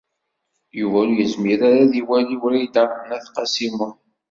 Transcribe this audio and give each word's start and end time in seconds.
Yuba 0.79 0.97
ur 1.03 1.09
yezmir 1.13 1.59
ara 1.69 1.79
ad 1.85 1.93
iwali 2.01 2.37
Wrida 2.41 2.83
n 3.07 3.09
At 3.17 3.25
Qasi 3.35 3.67
Muḥ. 3.77 3.93